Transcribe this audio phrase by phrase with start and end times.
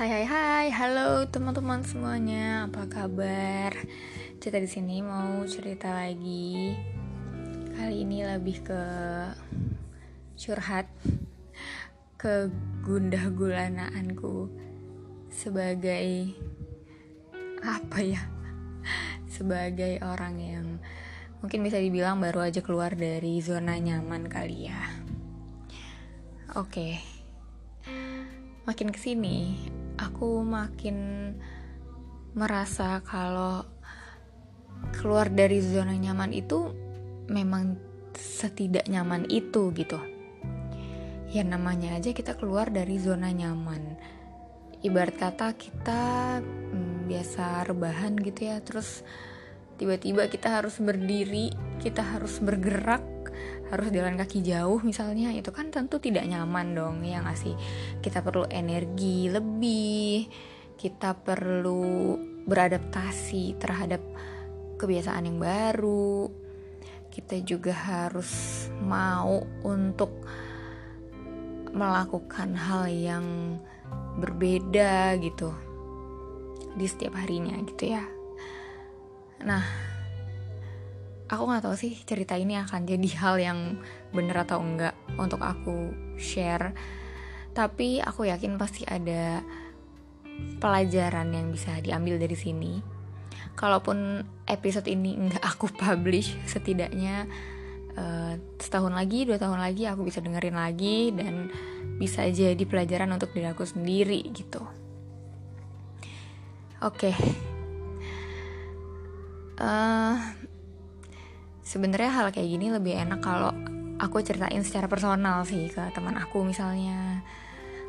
[0.00, 3.76] Hai hai hai, halo teman-teman semuanya, apa kabar?
[4.40, 6.72] Cerita di sini mau cerita lagi.
[7.76, 8.84] Kali ini lebih ke
[10.40, 10.88] curhat,
[12.16, 12.48] ke
[12.80, 14.48] gundah gulanaanku
[15.28, 16.32] sebagai
[17.60, 18.24] apa ya?
[19.28, 20.66] Sebagai orang yang
[21.44, 24.80] mungkin bisa dibilang baru aja keluar dari zona nyaman kali ya.
[26.56, 26.96] Oke.
[28.64, 29.36] Makin ke sini
[30.00, 30.96] aku makin
[32.32, 33.68] merasa kalau
[34.96, 36.72] keluar dari zona nyaman itu
[37.28, 37.76] memang
[38.16, 40.00] setidak nyaman itu gitu.
[41.30, 44.00] Ya namanya aja kita keluar dari zona nyaman.
[44.80, 46.02] Ibarat kata kita
[46.40, 49.04] hmm, biasa rebahan gitu ya, terus
[49.76, 53.04] tiba-tiba kita harus berdiri, kita harus bergerak,
[53.70, 57.54] harus jalan kaki jauh misalnya itu kan tentu tidak nyaman dong ya nggak sih?
[58.02, 60.26] Kita perlu energi lebih
[60.80, 62.16] kita perlu
[62.48, 64.00] beradaptasi terhadap
[64.80, 66.40] kebiasaan yang baru
[67.10, 70.22] kita juga harus mau untuk
[71.74, 73.26] melakukan hal yang
[74.18, 75.50] berbeda gitu
[76.78, 78.06] di setiap harinya gitu ya.
[79.42, 79.89] Nah
[81.30, 83.58] aku nggak tahu sih cerita ini akan jadi hal yang
[84.10, 86.74] bener atau enggak untuk aku share.
[87.54, 89.42] Tapi aku yakin pasti ada
[90.58, 92.82] pelajaran yang bisa diambil dari sini.
[93.54, 97.30] Kalaupun episode ini enggak aku publish setidaknya
[97.94, 101.50] uh, setahun lagi dua tahun lagi aku bisa dengerin lagi dan
[102.00, 104.64] bisa jadi pelajaran untuk diri aku sendiri gitu.
[106.80, 107.12] Oke.
[107.12, 107.14] Okay.
[109.60, 110.39] eh,
[111.70, 113.54] sebenarnya hal kayak gini lebih enak kalau
[114.02, 117.22] aku ceritain secara personal sih ke teman aku misalnya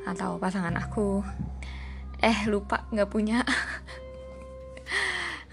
[0.06, 1.25] atau pasangan aku.
[2.22, 3.42] Eh lupa nggak punya.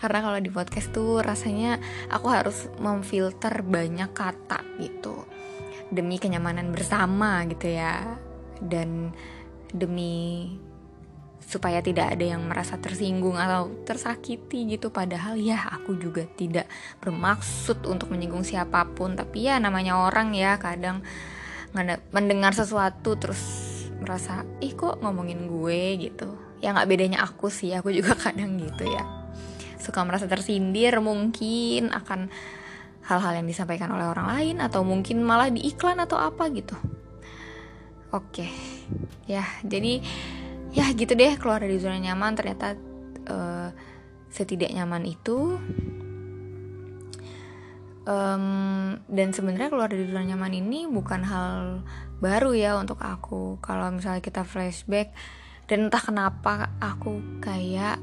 [0.01, 1.81] Karena kalau di podcast tuh rasanya
[2.13, 5.25] aku harus memfilter banyak kata gitu.
[5.89, 8.13] Demi kenyamanan bersama gitu ya.
[8.61, 9.17] Dan
[9.73, 10.53] demi
[11.45, 14.93] supaya tidak ada yang merasa tersinggung atau tersakiti gitu.
[14.93, 16.69] Padahal ya aku juga tidak
[17.01, 19.17] bermaksud untuk menyinggung siapa pun.
[19.17, 21.01] Tapi ya namanya orang ya kadang
[22.13, 23.41] mendengar sesuatu terus
[24.01, 26.09] merasa ih kok ngomongin gue?
[26.11, 26.29] gitu.
[26.59, 29.05] Ya nggak bedanya aku sih aku juga kadang gitu ya.
[29.81, 32.29] Suka merasa tersindir mungkin akan
[33.09, 36.77] hal-hal yang disampaikan oleh orang lain atau mungkin malah di iklan atau apa gitu.
[38.13, 38.49] Oke
[39.29, 40.01] ya jadi
[40.79, 42.39] ya gitu deh keluar dari zona nyaman.
[42.39, 42.79] Ternyata
[43.27, 43.69] uh,
[44.31, 45.59] setidak nyaman itu
[48.07, 48.47] um,
[49.11, 51.83] dan sebenarnya keluar dari zona nyaman ini bukan hal
[52.23, 53.59] baru ya untuk aku.
[53.59, 55.11] Kalau misalnya kita flashback
[55.67, 57.99] dan entah kenapa aku kayak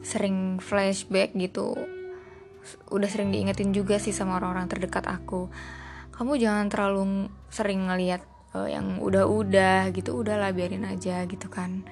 [0.00, 1.76] sering flashback gitu.
[2.90, 5.52] Udah sering diingetin juga sih sama orang-orang terdekat aku.
[6.16, 8.24] Kamu jangan terlalu sering ngelihat
[8.56, 10.16] uh, yang udah-udah gitu.
[10.16, 11.84] Udahlah biarin aja gitu kan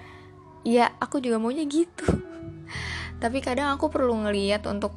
[0.64, 2.08] ya aku juga maunya gitu.
[3.22, 4.96] Tapi kadang aku perlu ngeliat untuk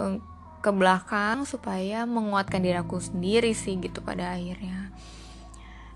[0.00, 0.18] uh,
[0.60, 4.92] ke belakang supaya menguatkan diri aku sendiri sih gitu pada akhirnya.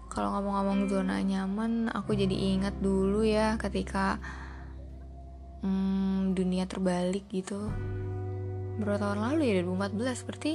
[0.09, 4.23] Kalau ngomong-ngomong zona nyaman aku jadi ingat dulu ya ketika
[5.61, 7.69] hmm, dunia terbalik gitu.
[8.79, 9.53] Berapa tahun lalu ya?
[9.67, 10.53] 2014 seperti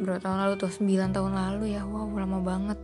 [0.00, 0.72] berapa tahun lalu tuh?
[0.72, 1.84] 9 tahun lalu ya.
[1.84, 2.80] Wow lama banget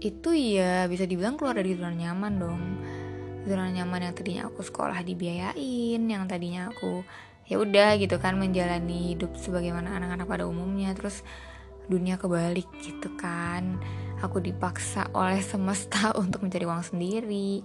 [0.00, 2.62] itu ya bisa dibilang keluar dari zona nyaman dong.
[3.46, 7.06] Zona nyaman yang tadinya aku sekolah dibiayain yang tadinya aku
[7.46, 10.92] ya udah gitu kan menjalani hidup sebagaimana anak-anak pada umumnya.
[10.92, 11.24] Terus
[11.86, 13.78] dunia kebalik gitu kan.
[14.20, 17.64] Aku dipaksa oleh semesta untuk mencari uang sendiri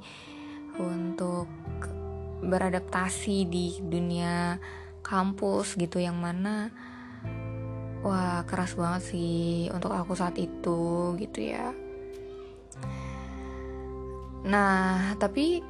[0.80, 1.50] untuk
[2.42, 4.58] beradaptasi di dunia
[5.06, 6.74] kampus gitu yang mana
[8.02, 11.70] wah keras banget sih untuk aku saat itu gitu ya
[14.42, 15.62] nah tapi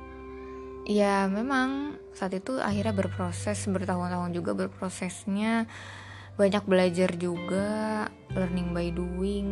[0.88, 5.66] ya memang saat itu akhirnya berproses bertahun-tahun juga berprosesnya.
[6.40, 9.50] Banyak belajar juga learning by doing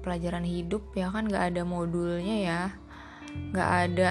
[0.00, 2.62] pelajaran hidup ya kan nggak ada modulnya ya.
[3.52, 4.08] Nggak ada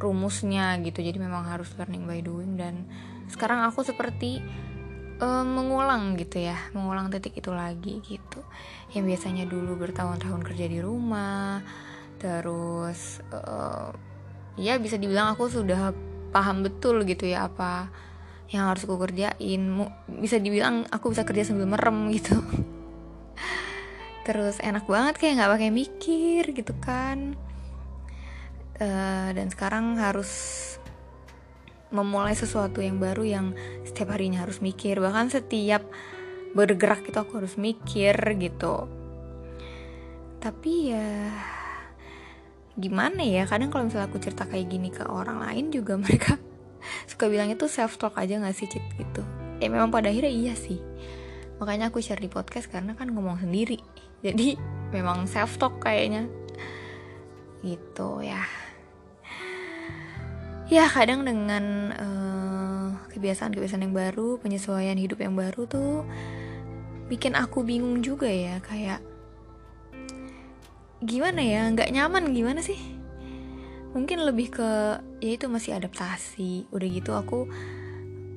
[0.00, 2.56] rumusnya gitu jadi memang harus learning by doing.
[2.56, 2.88] Dan
[3.28, 4.40] sekarang aku seperti
[5.20, 8.44] uh, mengulang gitu ya mengulang titik itu lagi gitu.
[8.92, 11.62] Yang biasanya dulu bertahun-tahun kerja di rumah
[12.20, 13.88] terus uh,
[14.60, 15.96] ya bisa dibilang aku sudah
[16.30, 17.88] paham betul gitu ya apa
[18.50, 19.62] yang harus aku kerjain.
[20.10, 22.36] Bisa dibilang aku bisa kerja sambil merem gitu.
[24.26, 27.34] Terus enak banget kayak nggak pakai mikir gitu kan.
[28.80, 30.58] Uh, dan sekarang harus
[31.90, 33.46] memulai sesuatu yang baru yang
[33.86, 34.98] setiap harinya harus mikir.
[34.98, 35.86] Bahkan setiap
[36.54, 38.90] bergerak itu aku harus mikir gitu.
[40.40, 41.10] Tapi ya
[42.78, 43.48] gimana ya?
[43.48, 46.38] Kadang kalau misalnya aku cerita kayak gini ke orang lain juga mereka
[47.04, 49.22] suka bilangnya tuh self talk aja gak sih cit gitu.
[49.60, 50.80] Ya memang pada akhirnya iya sih.
[51.60, 53.80] Makanya aku share di podcast karena kan ngomong sendiri.
[54.24, 54.56] Jadi
[54.94, 56.28] memang self talk kayaknya.
[57.60, 58.42] Gitu ya.
[60.70, 66.06] Ya kadang dengan kebiasaan kebiasaan-kebiasaan yang baru penyesuaian hidup yang baru tuh
[67.10, 68.62] bikin aku bingung juga ya.
[68.62, 69.09] Kayak
[71.00, 72.76] gimana ya nggak nyaman gimana sih?
[73.96, 74.70] Mungkin lebih ke
[75.18, 76.68] ya itu masih adaptasi.
[76.70, 77.48] Udah gitu aku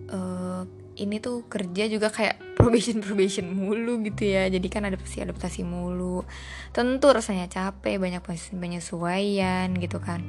[0.09, 0.63] uh,
[0.93, 4.47] ini tuh kerja juga kayak probation probation mulu gitu ya.
[4.47, 6.23] Jadi kan adaptasi adaptasi mulu.
[6.71, 8.23] Tentu rasanya capek banyak
[8.55, 10.23] penyesuaian gitu kan.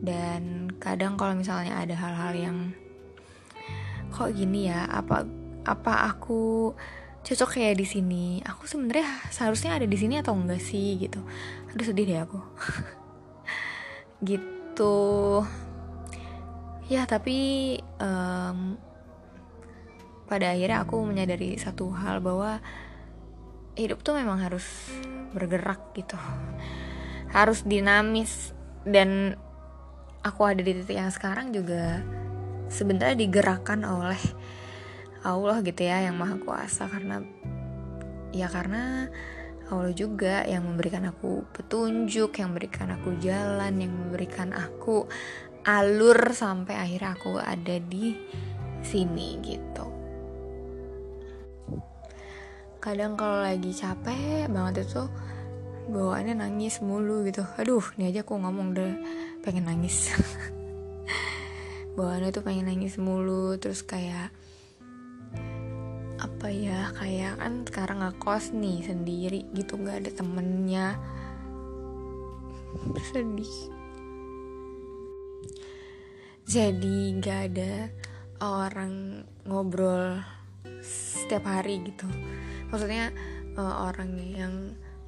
[0.00, 2.58] Dan kadang kalau misalnya ada hal-hal yang
[4.10, 4.84] kok gini ya?
[4.90, 5.24] Apa
[5.64, 6.74] apa aku
[7.24, 8.24] cocok kayak di sini.
[8.44, 11.20] Aku sebenarnya seharusnya ada di sini atau enggak sih gitu.
[11.72, 12.40] Aduh sedih deh aku.
[14.20, 14.96] Gitu.
[16.92, 18.76] Ya tapi um,
[20.28, 22.60] pada akhirnya aku menyadari satu hal bahwa
[23.80, 24.64] hidup tuh memang harus
[25.32, 26.20] bergerak gitu.
[27.32, 28.52] Harus dinamis.
[28.84, 29.36] Dan
[30.20, 32.04] aku ada di titik yang sekarang juga
[32.68, 34.20] sebenarnya digerakkan oleh
[35.20, 37.20] Allah gitu ya yang maha kuasa karena
[38.32, 39.10] ya karena
[39.70, 45.06] Allah juga yang memberikan aku petunjuk, yang memberikan aku jalan, yang memberikan aku
[45.62, 48.18] alur sampai akhirnya aku ada di
[48.82, 49.86] sini gitu.
[52.82, 55.06] Kadang kalau lagi capek banget itu
[55.86, 57.46] bawaannya nangis mulu gitu.
[57.54, 58.90] Aduh, ini aja aku ngomong deh
[59.40, 60.12] pengen nangis
[61.96, 64.32] bawaannya tuh pengen nangis mulu terus kayak
[66.20, 70.86] apa ya kayak kan sekarang ngekos nih sendiri gitu nggak ada temennya.
[73.08, 73.54] Sedih.
[76.44, 77.72] Jadi nggak ada
[78.44, 80.20] orang ngobrol
[80.84, 82.04] setiap hari gitu.
[82.68, 83.12] Maksudnya
[83.56, 84.54] uh, orang yang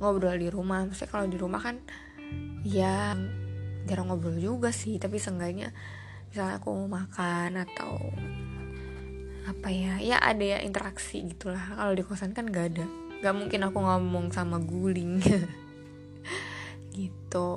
[0.01, 0.89] ngobrol di rumah.
[0.89, 1.77] Maksudnya kalau di rumah kan
[2.65, 3.13] ya
[3.85, 4.97] jarang ngobrol juga sih.
[4.97, 5.77] Tapi seenggaknya
[6.33, 8.01] misalnya aku mau makan atau
[9.43, 11.75] apa ya ya ada ya interaksi gitulah.
[11.75, 12.87] Kalau di kosan kan gak ada.
[13.23, 15.19] Gak mungkin aku ngomong sama guling.
[16.97, 17.51] Gitu.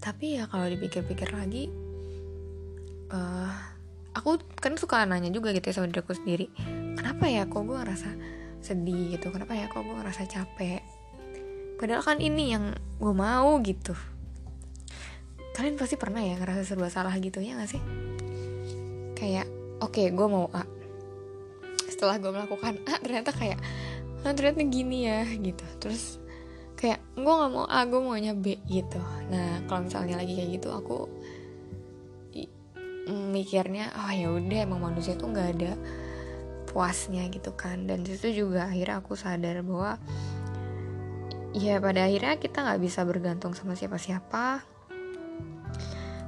[0.00, 1.68] Tapi ya kalau dipikir-pikir lagi
[3.12, 3.52] uh,
[4.14, 6.48] aku kan suka nanya juga gitu ya sama diriku sendiri.
[6.96, 8.10] Kenapa ya kok gue ngerasa
[8.64, 9.32] sedih gitu?
[9.32, 10.82] Kenapa ya kok gue ngerasa capek?
[11.80, 13.96] Padahal kan ini yang gue mau gitu.
[15.56, 17.82] Kalian pasti pernah ya ngerasa serba salah gitu ya gak sih?
[19.16, 19.48] Kayak
[19.80, 20.79] oke okay, gue mau A
[22.00, 23.60] setelah gue melakukan A ternyata kayak
[24.24, 25.60] nah, ternyata gini ya gitu.
[25.76, 26.16] Terus
[26.80, 29.04] kayak gue nggak mau A gue maunya B gitu.
[29.28, 31.04] Nah kalau misalnya lagi kayak gitu aku
[33.10, 35.76] mikirnya oh ya udah emang manusia tuh nggak ada
[36.72, 37.84] puasnya gitu kan.
[37.84, 40.00] Dan situ juga akhirnya aku sadar bahwa
[41.52, 44.64] ya pada akhirnya kita nggak bisa bergantung sama siapa-siapa.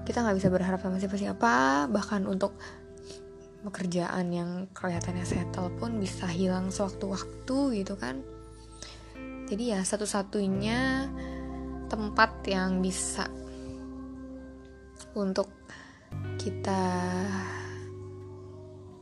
[0.04, 2.52] Kita nggak bisa berharap sama siapa-siapa bahkan untuk
[3.62, 8.20] pekerjaan yang kelihatannya settle pun bisa hilang sewaktu-waktu gitu kan.
[9.46, 11.06] Jadi ya satu-satunya
[11.86, 13.28] tempat yang bisa
[15.14, 15.52] untuk
[16.40, 16.82] kita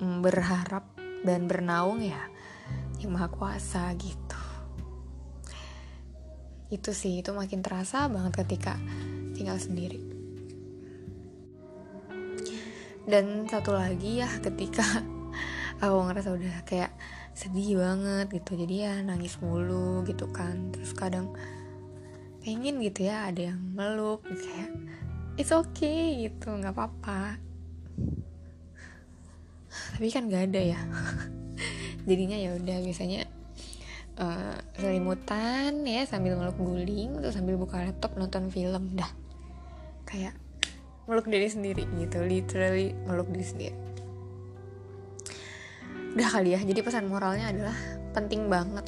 [0.00, 0.92] berharap
[1.24, 2.20] dan bernaung ya
[3.00, 4.42] yang maha kuasa gitu.
[6.68, 8.76] Itu sih itu makin terasa banget ketika
[9.32, 10.19] tinggal sendiri
[13.08, 14.84] dan satu lagi ya ketika
[15.82, 16.92] aku ngerasa udah kayak
[17.32, 20.74] sedih banget gitu jadi ya nangis mulu gitu kan.
[20.74, 21.32] Terus kadang
[22.40, 24.72] pengen gitu ya ada yang meluk kayak
[25.36, 27.40] it's okay gitu nggak apa-apa.
[29.70, 30.80] Tapi kan gak ada ya.
[32.08, 33.28] Jadinya ya udah biasanya
[34.18, 39.10] uh, selimutan ya sambil meluk guling terus sambil buka laptop nonton film dah.
[40.08, 40.34] Kayak
[41.08, 43.76] meluk diri sendiri gitu literally meluk diri sendiri.
[46.16, 47.76] Udah kali ya jadi pesan moralnya adalah
[48.10, 48.84] penting banget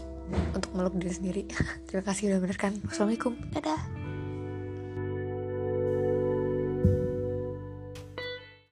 [0.53, 1.43] untuk meluk diri sendiri.
[1.87, 2.73] Terima kasih udah mendengarkan.
[2.89, 3.33] Wassalamualaikum.
[3.55, 4.02] Dadah